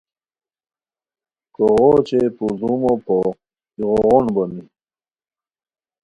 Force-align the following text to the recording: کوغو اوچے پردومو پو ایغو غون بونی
کوغو 1.55 1.89
اوچے 1.95 2.21
پردومو 2.35 2.93
پو 3.05 3.15
ایغو 3.77 3.97
غون 4.05 4.25
بونی 4.33 4.63